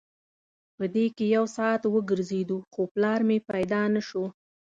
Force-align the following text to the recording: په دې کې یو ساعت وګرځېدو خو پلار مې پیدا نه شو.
په 0.77 0.85
دې 0.95 1.05
کې 1.15 1.25
یو 1.35 1.45
ساعت 1.57 1.81
وګرځېدو 1.87 2.57
خو 2.71 2.81
پلار 2.93 3.19
مې 3.27 3.37
پیدا 3.51 3.81
نه 3.95 4.01
شو. 4.07 4.25